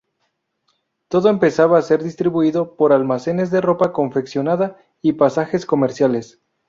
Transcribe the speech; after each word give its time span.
Todo 1.09 1.29
empezaba 1.29 1.77
a 1.77 1.81
ser 1.83 2.01
distribuido 2.03 2.75
por 2.75 2.91
almacenes 2.91 3.51
de 3.51 3.61
ropa 3.61 3.91
confeccionada 3.93 4.77
y 4.99 5.13
pasajes 5.13 5.67
comerciales. 5.67 6.39